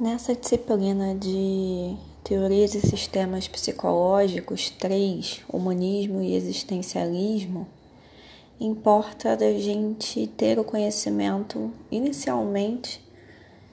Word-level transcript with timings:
Nessa 0.00 0.34
disciplina 0.34 1.14
de 1.14 1.94
teorias 2.24 2.74
e 2.74 2.80
sistemas 2.80 3.46
psicológicos 3.46 4.70
3, 4.70 5.42
humanismo 5.46 6.22
e 6.22 6.34
existencialismo, 6.34 7.68
importa 8.58 9.36
da 9.36 9.52
gente 9.52 10.26
ter 10.26 10.58
o 10.58 10.64
conhecimento 10.64 11.70
inicialmente 11.90 13.06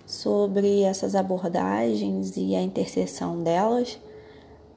sobre 0.06 0.82
essas 0.82 1.16
abordagens 1.16 2.36
e 2.36 2.58
a 2.58 2.62
interseção 2.62 3.42
delas, 3.42 3.98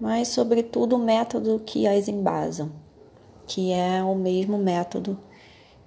mas 0.00 0.28
sobretudo 0.28 0.94
o 0.94 1.04
método 1.04 1.60
que 1.66 1.84
as 1.84 2.06
embasam, 2.06 2.70
que 3.48 3.72
é 3.72 4.00
o 4.04 4.14
mesmo 4.14 4.56
método 4.56 5.18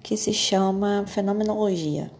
que 0.02 0.14
se 0.14 0.34
chama 0.34 1.06
fenomenologia. 1.06 2.10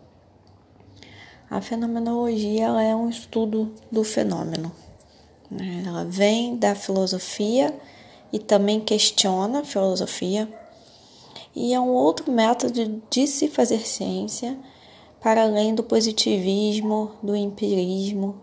A 1.55 1.61
fenomenologia 1.61 2.67
é 2.83 2.97
um 2.97 3.09
estudo 3.09 3.73
do 3.89 4.03
fenômeno. 4.03 4.73
Né? 5.49 5.85
Ela 5.87 6.05
vem 6.05 6.57
da 6.57 6.75
filosofia 6.75 7.73
e 8.33 8.41
também 8.41 8.81
questiona 8.81 9.61
a 9.61 9.65
filosofia, 9.65 10.53
e 11.55 11.73
é 11.73 11.79
um 11.79 11.91
outro 11.91 12.33
método 12.33 13.01
de 13.09 13.29
se 13.29 13.47
fazer 13.47 13.87
ciência 13.87 14.59
para 15.21 15.45
além 15.45 15.77
do 15.77 15.85
positivismo, 15.85 17.13
do 17.23 17.37
empirismo, 17.37 18.35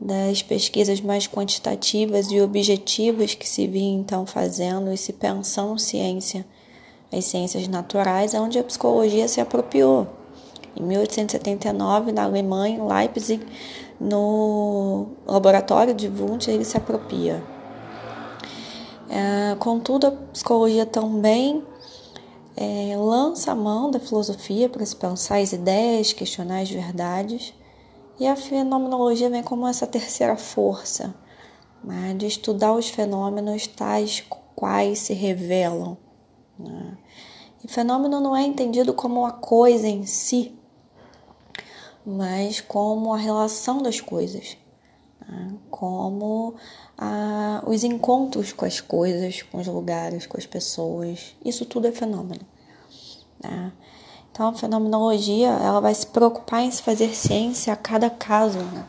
das 0.00 0.40
pesquisas 0.40 1.00
mais 1.00 1.26
quantitativas 1.26 2.30
e 2.30 2.40
objetivas 2.40 3.34
que 3.34 3.48
se 3.48 3.66
vinha 3.66 3.98
então 3.98 4.24
fazendo 4.24 4.92
e 4.92 4.96
se 4.96 5.12
pensando 5.12 5.76
ciência, 5.76 6.46
as 7.10 7.24
ciências 7.24 7.66
naturais, 7.66 8.32
onde 8.32 8.60
a 8.60 8.64
psicologia 8.64 9.26
se 9.26 9.40
apropriou 9.40 10.22
em 10.76 10.82
1879, 10.82 12.12
na 12.12 12.24
Alemanha, 12.24 12.78
em 12.78 12.86
Leipzig, 12.86 13.46
no 14.00 15.08
laboratório 15.26 15.94
de 15.94 16.08
Wundt, 16.08 16.50
ele 16.50 16.64
se 16.64 16.76
apropria. 16.76 17.42
É, 19.08 19.54
contudo, 19.56 20.06
a 20.06 20.10
psicologia 20.10 20.84
também 20.84 21.62
é, 22.56 22.96
lança 22.96 23.52
a 23.52 23.54
mão 23.54 23.90
da 23.90 24.00
filosofia 24.00 24.68
para 24.68 24.84
se 24.84 24.96
pensar 24.96 25.38
as 25.38 25.52
ideias, 25.52 26.12
questionar 26.12 26.60
as 26.60 26.70
verdades, 26.70 27.54
e 28.18 28.26
a 28.26 28.36
fenomenologia 28.36 29.28
vem 29.28 29.42
como 29.42 29.66
essa 29.66 29.86
terceira 29.86 30.36
força 30.36 31.14
né, 31.82 32.14
de 32.16 32.26
estudar 32.26 32.72
os 32.72 32.88
fenômenos 32.88 33.66
tais 33.66 34.24
quais 34.54 35.00
se 35.00 35.12
revelam. 35.12 35.96
Né? 36.58 36.96
E 37.62 37.68
fenômeno 37.68 38.20
não 38.20 38.36
é 38.36 38.42
entendido 38.42 38.94
como 38.94 39.20
uma 39.20 39.32
coisa 39.32 39.88
em 39.88 40.06
si, 40.06 40.54
mas 42.04 42.60
como 42.60 43.14
a 43.14 43.16
relação 43.16 43.82
das 43.82 44.00
coisas, 44.00 44.56
né? 45.26 45.54
como 45.70 46.54
a, 46.98 47.62
os 47.66 47.82
encontros 47.82 48.52
com 48.52 48.66
as 48.66 48.80
coisas, 48.80 49.42
com 49.42 49.58
os 49.58 49.66
lugares, 49.66 50.26
com 50.26 50.36
as 50.36 50.46
pessoas. 50.46 51.34
Isso 51.44 51.64
tudo 51.64 51.86
é 51.86 51.92
fenômeno. 51.92 52.42
Né? 53.42 53.72
Então, 54.30 54.48
a 54.48 54.54
fenomenologia 54.54 55.48
ela 55.48 55.80
vai 55.80 55.94
se 55.94 56.06
preocupar 56.06 56.62
em 56.62 56.70
se 56.70 56.82
fazer 56.82 57.14
ciência 57.14 57.72
a 57.72 57.76
cada 57.76 58.10
caso, 58.10 58.58
né? 58.58 58.86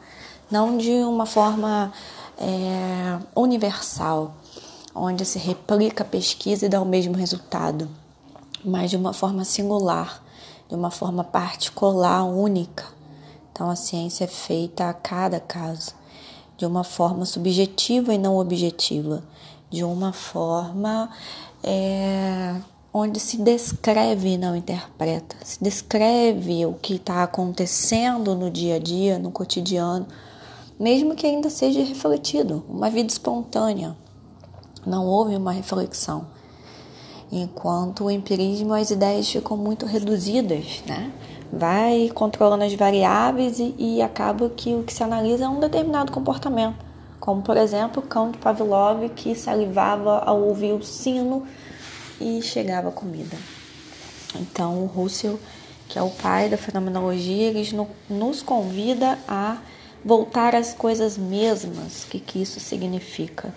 não 0.51 0.77
de 0.77 0.91
uma 1.03 1.25
forma 1.25 1.93
é, 2.37 3.19
universal, 3.35 4.35
onde 4.93 5.23
se 5.23 5.39
replica 5.39 6.03
a 6.03 6.07
pesquisa 6.07 6.65
e 6.65 6.69
dá 6.69 6.81
o 6.81 6.85
mesmo 6.85 7.15
resultado, 7.15 7.89
mas 8.63 8.89
de 8.89 8.97
uma 8.97 9.13
forma 9.13 9.45
singular, 9.45 10.23
de 10.67 10.73
uma 10.73 10.89
forma 10.89 11.23
particular, 11.23 12.23
única 12.23 12.94
então 13.55 13.69
a 13.69 13.75
ciência 13.77 14.25
é 14.25 14.27
feita 14.27 14.89
a 14.89 14.93
cada 14.93 15.39
caso, 15.39 15.93
de 16.57 16.65
uma 16.65 16.83
forma 16.83 17.23
subjetiva 17.23 18.13
e 18.13 18.17
não 18.17 18.37
objetiva, 18.37 19.23
de 19.69 19.81
uma 19.81 20.11
forma 20.11 21.09
é, 21.63 22.53
onde 22.93 23.17
se 23.17 23.37
descreve 23.37 24.33
e 24.33 24.37
não 24.37 24.57
interpreta, 24.57 25.37
se 25.41 25.63
descreve 25.63 26.65
o 26.65 26.73
que 26.73 26.95
está 26.95 27.23
acontecendo 27.23 28.35
no 28.35 28.51
dia 28.51 28.75
a 28.75 28.79
dia, 28.79 29.17
no 29.17 29.31
cotidiano, 29.31 30.05
mesmo 30.77 31.15
que 31.15 31.25
ainda 31.25 31.49
seja 31.49 31.81
refletido, 31.81 32.61
uma 32.67 32.89
vida 32.89 33.07
espontânea. 33.07 33.95
Não 34.85 35.07
houve 35.07 35.33
uma 35.33 35.53
reflexão. 35.53 36.27
Enquanto 37.31 38.03
o 38.03 38.11
empirismo, 38.11 38.73
as 38.73 38.91
ideias 38.91 39.29
ficam 39.29 39.55
muito 39.55 39.85
reduzidas, 39.85 40.83
né? 40.85 41.13
Vai 41.51 42.09
controlando 42.13 42.63
as 42.63 42.73
variáveis 42.73 43.59
e, 43.59 43.75
e 43.77 44.01
acaba 44.01 44.49
que 44.49 44.73
o 44.73 44.83
que 44.83 44.93
se 44.93 45.03
analisa 45.03 45.45
é 45.45 45.49
um 45.49 45.59
determinado 45.59 46.11
comportamento, 46.11 46.83
como 47.19 47.41
por 47.41 47.57
exemplo 47.57 48.03
o 48.03 48.05
cão 48.05 48.31
de 48.31 48.37
Pavlov 48.37 49.09
que 49.09 49.35
salivava 49.35 50.19
ao 50.19 50.41
ouvir 50.41 50.73
o 50.73 50.83
sino 50.83 51.45
e 52.19 52.41
chegava 52.41 52.89
a 52.89 52.91
comida. 52.91 53.37
Então 54.35 54.83
o 54.83 54.85
Russell, 54.85 55.39
que 55.87 55.97
é 55.97 56.01
o 56.01 56.09
pai 56.09 56.49
da 56.49 56.57
fenomenologia, 56.57 57.49
ele 57.49 57.87
nos 58.09 58.41
convida 58.41 59.17
a 59.27 59.57
voltar 60.03 60.55
às 60.55 60.73
coisas 60.73 61.17
mesmas, 61.17 62.03
o 62.03 62.07
que, 62.07 62.19
que 62.19 62.41
isso 62.41 62.59
significa? 62.59 63.53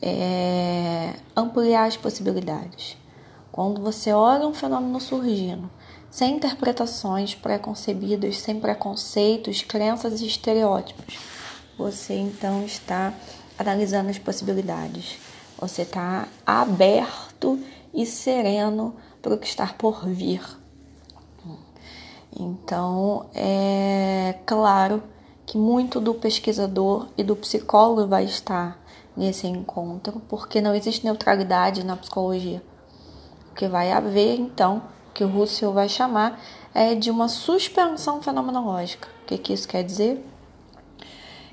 É 0.00 1.14
ampliar 1.34 1.86
as 1.86 1.96
possibilidades. 1.96 2.96
Quando 3.50 3.80
você 3.80 4.12
olha 4.12 4.46
um 4.46 4.54
fenômeno 4.54 5.00
surgindo, 5.00 5.70
sem 6.14 6.36
interpretações 6.36 7.34
preconcebidas, 7.34 8.38
sem 8.38 8.60
preconceitos, 8.60 9.62
crenças 9.62 10.20
e 10.20 10.26
estereótipos. 10.28 11.18
Você 11.76 12.14
então 12.14 12.64
está 12.64 13.12
analisando 13.58 14.10
as 14.10 14.16
possibilidades. 14.16 15.18
Você 15.58 15.82
está 15.82 16.28
aberto 16.46 17.58
e 17.92 18.06
sereno 18.06 18.94
para 19.20 19.34
o 19.34 19.38
que 19.38 19.48
está 19.48 19.66
por 19.66 20.06
vir. 20.06 20.40
Então, 22.38 23.26
é 23.34 24.36
claro 24.46 25.02
que 25.44 25.58
muito 25.58 26.00
do 26.00 26.14
pesquisador 26.14 27.08
e 27.18 27.24
do 27.24 27.34
psicólogo 27.34 28.06
vai 28.06 28.24
estar 28.24 28.80
nesse 29.16 29.48
encontro, 29.48 30.22
porque 30.28 30.60
não 30.60 30.76
existe 30.76 31.04
neutralidade 31.04 31.84
na 31.84 31.96
psicologia. 31.96 32.62
O 33.50 33.54
que 33.56 33.66
vai 33.66 33.90
haver, 33.90 34.38
então, 34.38 34.94
que 35.14 35.24
o 35.24 35.28
Russell 35.28 35.72
vai 35.72 35.88
chamar 35.88 36.40
é 36.74 36.94
de 36.94 37.10
uma 37.10 37.28
suspensão 37.28 38.20
fenomenológica. 38.20 39.08
O 39.22 39.26
que, 39.26 39.38
que 39.38 39.52
isso 39.52 39.68
quer 39.68 39.84
dizer? 39.84 40.22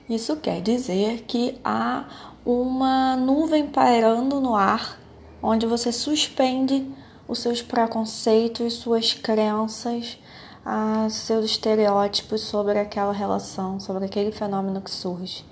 Isso 0.09 0.35
quer 0.35 0.61
dizer 0.61 1.21
que 1.27 1.59
há 1.63 2.05
uma 2.43 3.15
nuvem 3.15 3.67
pairando 3.67 4.41
no 4.41 4.55
ar, 4.55 4.99
onde 5.41 5.65
você 5.65 5.91
suspende 5.91 6.91
os 7.27 7.39
seus 7.39 7.61
preconceitos, 7.61 8.73
suas 8.73 9.13
crenças, 9.13 10.17
ah, 10.65 11.07
seus 11.09 11.45
estereótipos 11.45 12.41
sobre 12.41 12.77
aquela 12.79 13.13
relação, 13.13 13.79
sobre 13.79 14.05
aquele 14.05 14.31
fenômeno 14.31 14.81
que 14.81 14.91
surge. 14.91 15.45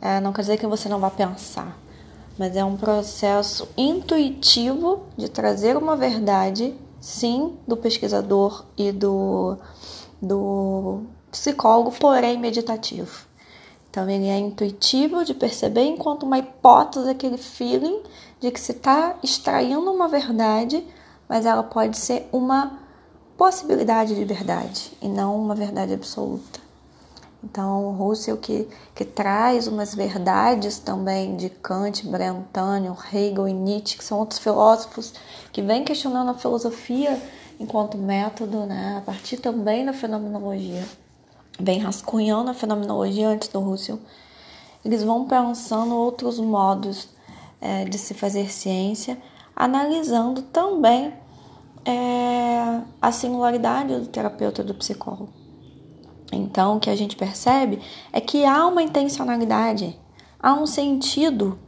É, 0.00 0.20
não 0.20 0.32
quer 0.32 0.42
dizer 0.42 0.58
que 0.58 0.66
você 0.66 0.88
não 0.88 0.98
vai 0.98 1.10
pensar, 1.10 1.76
mas 2.38 2.56
é 2.56 2.64
um 2.64 2.76
processo 2.76 3.68
intuitivo 3.76 5.06
de 5.16 5.28
trazer 5.28 5.76
uma 5.76 5.96
verdade 5.96 6.74
sim, 7.00 7.56
do 7.66 7.76
pesquisador 7.76 8.64
e 8.76 8.92
do, 8.92 9.56
do 10.20 11.02
psicólogo, 11.30 11.92
porém 11.98 12.38
meditativo. 12.38 13.26
Então, 13.88 14.08
ele 14.08 14.28
é 14.28 14.38
intuitivo 14.38 15.24
de 15.24 15.34
perceber 15.34 15.82
enquanto 15.82 16.22
uma 16.22 16.38
hipótese, 16.38 17.10
aquele 17.10 17.38
feeling 17.38 18.02
de 18.38 18.50
que 18.50 18.60
se 18.60 18.72
está 18.72 19.16
extraindo 19.22 19.90
uma 19.90 20.06
verdade, 20.06 20.86
mas 21.28 21.44
ela 21.44 21.62
pode 21.62 21.98
ser 21.98 22.28
uma 22.30 22.78
possibilidade 23.36 24.14
de 24.14 24.24
verdade 24.24 24.92
e 25.02 25.08
não 25.08 25.36
uma 25.36 25.54
verdade 25.54 25.92
absoluta. 25.92 26.69
Então, 27.42 27.92
Russell 27.92 28.36
que, 28.36 28.68
que 28.94 29.04
traz 29.04 29.66
umas 29.66 29.94
verdades 29.94 30.78
também 30.78 31.36
de 31.36 31.48
Kant, 31.48 32.06
Brentano, 32.06 32.96
Hegel 33.12 33.48
e 33.48 33.52
Nietzsche, 33.52 33.96
que 33.96 34.04
são 34.04 34.18
outros 34.18 34.38
filósofos 34.38 35.14
que 35.50 35.62
vêm 35.62 35.82
questionando 35.82 36.30
a 36.30 36.34
filosofia 36.34 37.20
enquanto 37.58 37.96
método, 37.96 38.66
né, 38.66 38.96
a 38.98 39.00
partir 39.00 39.38
também 39.38 39.84
da 39.84 39.92
fenomenologia. 39.92 40.86
Vem 41.58 41.78
rascunhando 41.78 42.50
a 42.50 42.54
fenomenologia 42.54 43.28
antes 43.28 43.48
do 43.48 43.60
Russell. 43.60 43.98
Eles 44.84 45.02
vão 45.02 45.26
pensando 45.26 45.94
outros 45.94 46.38
modos 46.38 47.08
é, 47.60 47.84
de 47.84 47.98
se 47.98 48.14
fazer 48.14 48.50
ciência, 48.50 49.18
analisando 49.54 50.40
também 50.42 51.12
é, 51.84 52.80
a 53.00 53.12
singularidade 53.12 53.94
do 53.94 54.06
terapeuta 54.06 54.62
e 54.62 54.64
do 54.64 54.74
psicólogo. 54.74 55.28
Então, 56.32 56.76
o 56.76 56.80
que 56.80 56.90
a 56.90 56.96
gente 56.96 57.16
percebe 57.16 57.80
é 58.12 58.20
que 58.20 58.44
há 58.44 58.66
uma 58.66 58.82
intencionalidade, 58.82 59.98
há 60.38 60.54
um 60.54 60.66
sentido 60.66 61.58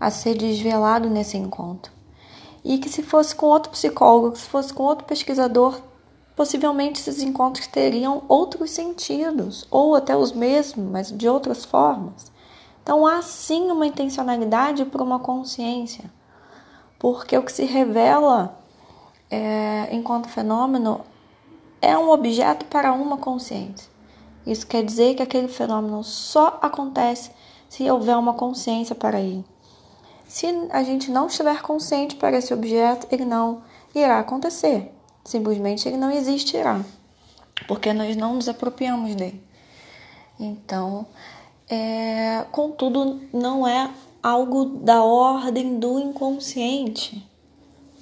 a 0.00 0.10
ser 0.10 0.34
desvelado 0.36 1.08
nesse 1.08 1.36
encontro. 1.36 1.92
E 2.64 2.78
que 2.78 2.88
se 2.88 3.02
fosse 3.02 3.34
com 3.34 3.46
outro 3.46 3.70
psicólogo, 3.70 4.36
se 4.36 4.48
fosse 4.48 4.72
com 4.72 4.82
outro 4.82 5.04
pesquisador, 5.04 5.80
possivelmente 6.36 7.00
esses 7.00 7.22
encontros 7.22 7.66
teriam 7.66 8.22
outros 8.28 8.70
sentidos, 8.70 9.66
ou 9.70 9.94
até 9.94 10.16
os 10.16 10.32
mesmos, 10.32 10.88
mas 10.90 11.10
de 11.10 11.28
outras 11.28 11.64
formas. 11.64 12.30
Então 12.82 13.06
há 13.06 13.22
sim 13.22 13.70
uma 13.70 13.86
intencionalidade 13.86 14.84
para 14.84 15.02
uma 15.02 15.18
consciência, 15.18 16.10
porque 16.98 17.36
o 17.36 17.42
que 17.42 17.52
se 17.52 17.64
revela 17.64 18.58
é, 19.30 19.88
enquanto 19.92 20.28
fenômeno 20.28 21.02
é 21.82 21.96
um 21.98 22.10
objeto 22.10 22.64
para 22.66 22.92
uma 22.92 23.18
consciência. 23.18 23.97
Isso 24.48 24.66
quer 24.66 24.82
dizer 24.82 25.14
que 25.14 25.22
aquele 25.22 25.46
fenômeno 25.46 26.02
só 26.02 26.58
acontece 26.62 27.30
se 27.68 27.88
houver 27.90 28.16
uma 28.16 28.32
consciência 28.32 28.94
para 28.94 29.20
ele. 29.20 29.44
Se 30.26 30.46
a 30.70 30.82
gente 30.82 31.10
não 31.10 31.26
estiver 31.26 31.60
consciente 31.60 32.16
para 32.16 32.38
esse 32.38 32.54
objeto, 32.54 33.06
ele 33.10 33.26
não 33.26 33.62
irá 33.94 34.18
acontecer. 34.18 34.90
Simplesmente 35.22 35.86
ele 35.86 35.98
não 35.98 36.10
existirá, 36.10 36.82
porque 37.66 37.92
nós 37.92 38.16
não 38.16 38.36
nos 38.36 38.48
apropriamos 38.48 39.14
dele. 39.14 39.42
Então, 40.40 41.06
é, 41.68 42.46
contudo, 42.50 43.20
não 43.30 43.68
é 43.68 43.90
algo 44.22 44.64
da 44.64 45.02
ordem 45.02 45.78
do 45.78 45.98
inconsciente. 45.98 47.22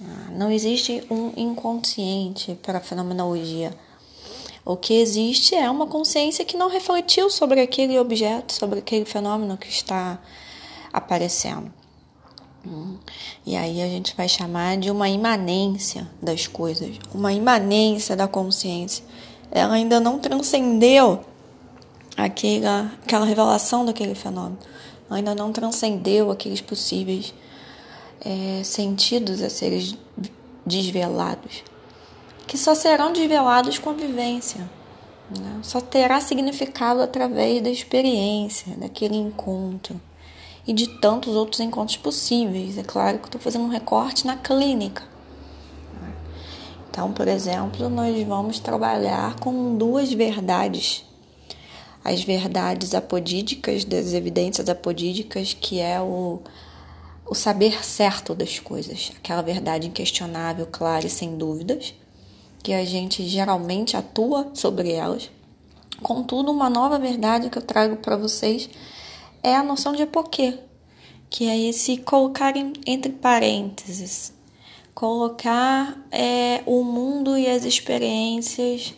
Ah, 0.00 0.30
não 0.30 0.52
existe 0.52 1.04
um 1.10 1.32
inconsciente 1.36 2.54
para 2.62 2.78
a 2.78 2.80
fenomenologia. 2.80 3.76
O 4.66 4.76
que 4.76 4.94
existe 4.94 5.54
é 5.54 5.70
uma 5.70 5.86
consciência 5.86 6.44
que 6.44 6.56
não 6.56 6.68
refletiu 6.68 7.30
sobre 7.30 7.60
aquele 7.60 7.96
objeto, 8.00 8.52
sobre 8.52 8.80
aquele 8.80 9.04
fenômeno 9.04 9.56
que 9.56 9.68
está 9.68 10.18
aparecendo. 10.92 11.72
E 13.46 13.56
aí 13.56 13.80
a 13.80 13.86
gente 13.86 14.16
vai 14.16 14.28
chamar 14.28 14.76
de 14.76 14.90
uma 14.90 15.08
imanência 15.08 16.10
das 16.20 16.48
coisas, 16.48 16.98
uma 17.14 17.32
imanência 17.32 18.16
da 18.16 18.26
consciência. 18.26 19.04
Ela 19.52 19.74
ainda 19.74 20.00
não 20.00 20.18
transcendeu 20.18 21.20
aquela, 22.16 22.92
aquela 23.04 23.24
revelação 23.24 23.84
daquele 23.84 24.16
fenômeno, 24.16 24.58
ainda 25.08 25.32
não 25.32 25.52
transcendeu 25.52 26.28
aqueles 26.32 26.60
possíveis 26.60 27.32
é, 28.20 28.64
sentidos 28.64 29.40
a 29.42 29.48
serem 29.48 29.96
desvelados, 30.66 31.62
que 32.46 32.56
só 32.56 32.74
serão 32.74 33.12
desvelados 33.12 33.78
com 33.78 33.90
a 33.90 33.94
vivência. 33.94 34.60
Né? 35.30 35.58
Só 35.62 35.80
terá 35.80 36.20
significado 36.20 37.02
através 37.02 37.62
da 37.62 37.70
experiência, 37.70 38.76
daquele 38.76 39.16
encontro 39.16 40.00
e 40.66 40.72
de 40.72 40.86
tantos 41.00 41.34
outros 41.34 41.60
encontros 41.60 41.96
possíveis. 41.96 42.78
É 42.78 42.82
claro 42.82 43.18
que 43.18 43.26
estou 43.26 43.40
fazendo 43.40 43.64
um 43.64 43.68
recorte 43.68 44.26
na 44.26 44.36
clínica. 44.36 45.02
Então, 46.90 47.12
por 47.12 47.28
exemplo, 47.28 47.90
nós 47.90 48.26
vamos 48.26 48.58
trabalhar 48.58 49.38
com 49.38 49.76
duas 49.76 50.12
verdades. 50.12 51.04
As 52.02 52.22
verdades 52.22 52.94
apodídicas, 52.94 53.84
das 53.84 54.14
evidências 54.14 54.68
apodídicas, 54.68 55.52
que 55.52 55.78
é 55.78 56.00
o, 56.00 56.40
o 57.28 57.34
saber 57.34 57.84
certo 57.84 58.34
das 58.34 58.58
coisas, 58.58 59.12
aquela 59.18 59.42
verdade 59.42 59.88
inquestionável, 59.88 60.66
clara 60.66 61.06
e 61.06 61.10
sem 61.10 61.36
dúvidas, 61.36 61.92
que 62.66 62.74
a 62.74 62.84
gente 62.84 63.28
geralmente 63.28 63.96
atua 63.96 64.50
sobre 64.52 64.90
elas. 64.90 65.30
Contudo, 66.02 66.50
uma 66.50 66.68
nova 66.68 66.98
verdade 66.98 67.48
que 67.48 67.56
eu 67.56 67.62
trago 67.62 67.98
para 67.98 68.16
vocês 68.16 68.68
é 69.40 69.54
a 69.54 69.62
noção 69.62 69.92
de 69.92 70.02
epoquê, 70.02 70.58
que 71.30 71.48
é 71.48 71.56
esse 71.56 71.96
colocar 71.98 72.54
entre 72.84 73.12
parênteses, 73.12 74.32
colocar 74.92 75.96
é, 76.10 76.64
o 76.66 76.82
mundo 76.82 77.38
e 77.38 77.46
as 77.46 77.64
experiências 77.64 78.94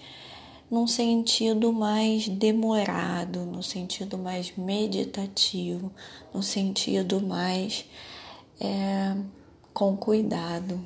num 0.70 0.86
sentido 0.86 1.70
mais 1.70 2.26
demorado, 2.26 3.40
no 3.40 3.62
sentido 3.62 4.16
mais 4.16 4.50
meditativo, 4.56 5.92
no 6.32 6.42
sentido 6.42 7.20
mais 7.20 7.84
é, 8.58 9.14
com 9.74 9.94
cuidado, 9.94 10.80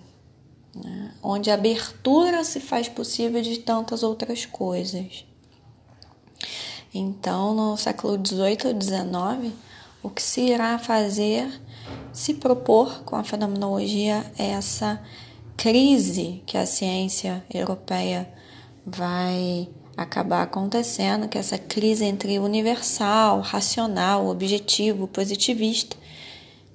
né? 0.74 1.12
onde 1.22 1.50
a 1.50 1.54
abertura 1.54 2.44
se 2.44 2.60
faz 2.60 2.88
possível 2.88 3.42
de 3.42 3.58
tantas 3.58 4.02
outras 4.02 4.46
coisas. 4.46 5.24
Então, 6.94 7.54
no 7.54 7.76
século 7.76 8.14
XVIII 8.14 8.58
ou 8.66 8.80
XIX, 8.80 9.54
o 10.02 10.10
que 10.10 10.22
se 10.22 10.42
irá 10.42 10.78
fazer, 10.78 11.48
se 12.12 12.34
propor 12.34 13.02
com 13.04 13.16
a 13.16 13.24
fenomenologia 13.24 14.30
é 14.38 14.50
essa 14.50 15.00
crise 15.56 16.42
que 16.44 16.58
a 16.58 16.66
ciência 16.66 17.44
europeia 17.52 18.28
vai 18.84 19.68
acabar 19.96 20.42
acontecendo, 20.42 21.28
que 21.28 21.38
é 21.38 21.40
essa 21.40 21.58
crise 21.58 22.04
entre 22.04 22.38
universal, 22.38 23.40
racional, 23.40 24.26
objetivo, 24.26 25.06
positivista 25.06 25.96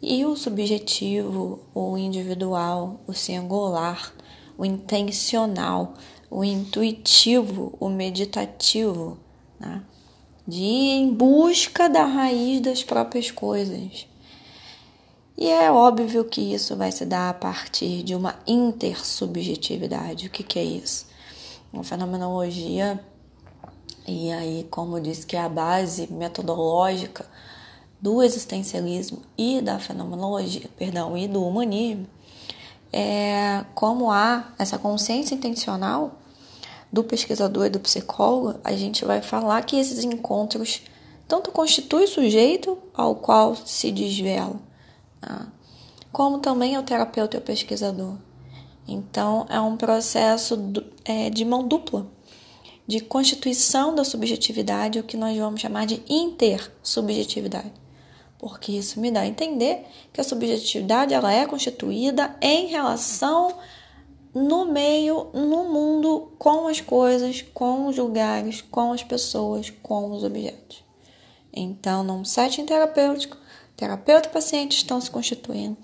e 0.01 0.25
o 0.25 0.35
subjetivo, 0.35 1.59
o 1.73 1.97
individual, 1.97 3.01
o 3.07 3.13
singular, 3.13 4.13
o 4.57 4.65
intencional, 4.65 5.93
o 6.29 6.43
intuitivo, 6.43 7.75
o 7.79 7.89
meditativo, 7.89 9.17
né? 9.59 9.83
de 10.47 10.61
ir 10.61 11.01
em 11.01 11.13
busca 11.13 11.89
da 11.89 12.05
raiz 12.05 12.61
das 12.61 12.83
próprias 12.83 13.31
coisas. 13.31 14.07
E 15.37 15.49
é 15.49 15.71
óbvio 15.71 16.25
que 16.25 16.53
isso 16.53 16.75
vai 16.75 16.91
se 16.91 17.05
dar 17.05 17.29
a 17.29 17.33
partir 17.33 18.01
de 18.01 18.15
uma 18.15 18.39
intersubjetividade. 18.47 20.27
O 20.27 20.29
que, 20.29 20.43
que 20.43 20.57
é 20.57 20.63
isso? 20.63 21.05
Uma 21.71 21.83
fenomenologia, 21.83 22.99
e 24.07 24.31
aí, 24.31 24.65
como 24.71 25.01
disse, 25.01 25.27
que 25.27 25.35
é 25.35 25.41
a 25.41 25.49
base 25.49 26.11
metodológica 26.11 27.25
do 28.01 28.21
existencialismo 28.21 29.21
e 29.37 29.61
da 29.61 29.79
fenomenologia, 29.79 30.69
perdão, 30.77 31.17
e 31.17 31.27
do 31.27 31.43
humanismo, 31.43 32.07
é 32.91 33.65
como 33.73 34.11
há 34.11 34.53
essa 34.57 34.77
consciência 34.77 35.35
intencional 35.35 36.19
do 36.91 37.03
pesquisador 37.03 37.65
e 37.65 37.69
do 37.69 37.79
psicólogo, 37.79 38.59
a 38.63 38.73
gente 38.73 39.03
vai 39.03 39.21
falar 39.21 39.61
que 39.63 39.77
esses 39.77 40.03
encontros 40.03 40.81
tanto 41.27 41.51
constituem 41.51 42.05
o 42.05 42.07
sujeito 42.07 42.77
ao 42.93 43.15
qual 43.15 43.55
se 43.55 43.91
desvela, 43.91 44.55
tá? 45.19 45.47
como 46.11 46.39
também 46.39 46.75
é 46.75 46.79
o 46.79 46.83
terapeuta 46.83 47.35
e 47.35 47.39
o 47.39 47.43
pesquisador. 47.43 48.15
Então, 48.87 49.45
é 49.49 49.59
um 49.59 49.75
processo 49.75 50.57
é, 51.03 51.29
de 51.29 51.43
mão 51.43 51.67
dupla, 51.67 52.07
de 52.87 53.01
constituição 53.01 53.93
da 53.93 54.05
subjetividade, 54.05 54.97
o 54.97 55.03
que 55.03 55.17
nós 55.17 55.37
vamos 55.37 55.59
chamar 55.59 55.85
de 55.85 56.01
intersubjetividade. 56.07 57.73
Porque 58.39 58.71
isso 58.71 58.99
me 58.99 59.11
dá 59.11 59.21
a 59.21 59.27
entender 59.27 59.85
que 60.13 60.21
a 60.21 60.23
subjetividade 60.23 61.13
ela 61.13 61.31
é 61.31 61.45
constituída 61.45 62.35
em 62.41 62.67
relação 62.67 63.57
no 64.33 64.65
meio, 64.65 65.29
no 65.33 65.63
mundo, 65.65 66.31
com 66.37 66.67
as 66.67 66.79
coisas, 66.79 67.43
com 67.53 67.87
os 67.87 67.97
lugares, 67.97 68.61
com 68.61 68.91
as 68.91 69.03
pessoas, 69.03 69.71
com 69.81 70.11
os 70.11 70.23
objetos. 70.23 70.83
Então, 71.51 72.03
num 72.03 72.23
setting 72.23 72.65
terapêutico, 72.65 73.35
terapeuta 73.75 74.29
e 74.29 74.31
paciente 74.31 74.77
estão 74.77 75.01
se 75.01 75.09
constituindo. 75.09 75.75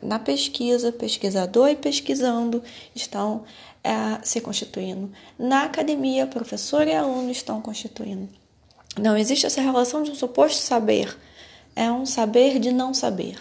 Na 0.00 0.18
pesquisa, 0.18 0.92
pesquisador 0.92 1.68
e 1.70 1.76
pesquisando 1.76 2.62
estão 2.94 3.44
é, 3.82 4.20
se 4.22 4.40
constituindo. 4.40 5.10
Na 5.38 5.64
academia, 5.64 6.26
professor 6.26 6.86
e 6.86 6.94
aluno 6.94 7.30
estão 7.30 7.60
constituindo. 7.60 8.28
Não 8.98 9.16
existe 9.16 9.46
essa 9.46 9.60
relação 9.60 10.02
de 10.02 10.10
um 10.10 10.14
suposto 10.14 10.58
saber. 10.58 11.16
É 11.76 11.92
um 11.92 12.06
saber 12.06 12.58
de 12.58 12.72
não 12.72 12.94
saber. 12.94 13.38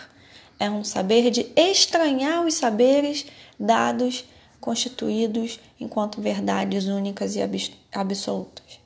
É 0.60 0.70
um 0.70 0.84
saber 0.84 1.32
de 1.32 1.48
estranhar 1.56 2.46
os 2.46 2.54
saberes 2.54 3.26
dados 3.58 4.26
constituídos 4.60 5.60
enquanto 5.80 6.22
verdades 6.22 6.86
únicas 6.86 7.36
e 7.36 7.40
absolutas. 7.94 8.80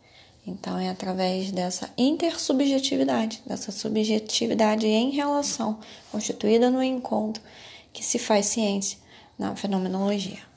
Então, 0.45 0.79
é 0.79 0.89
através 0.89 1.51
dessa 1.51 1.89
intersubjetividade, 1.97 3.41
dessa 3.45 3.71
subjetividade 3.71 4.87
em 4.87 5.11
relação, 5.11 5.79
constituída 6.11 6.69
no 6.69 6.81
encontro, 6.81 7.41
que 7.91 8.03
se 8.03 8.17
faz 8.17 8.47
ciência 8.47 8.97
na 9.37 9.55
fenomenologia. 9.55 10.48